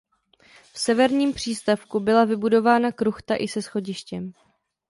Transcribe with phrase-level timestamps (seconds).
[0.73, 4.33] V severním přístavku byla vybudována kruchta i se schodištěm.